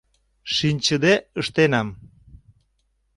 —Шинчыде 0.55 1.13
ыштенам... 1.39 1.87